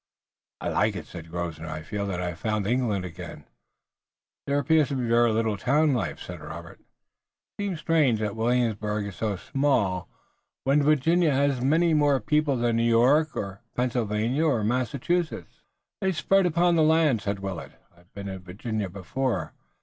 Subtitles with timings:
[0.59, 1.69] "I like it," said Grosvenor.
[1.69, 3.43] "I feel that I've found England again."
[4.47, 6.79] "There appears to be very little town life," said Robert.
[6.79, 10.09] "It seems strange that Williamsburg is so small,
[10.63, 15.61] when Virginia has many more people than New York or Pennsylvania or Massachusetts."
[16.01, 17.73] "They're spread upon the land," said Willet.
[17.95, 19.53] "I've been in Virginia before.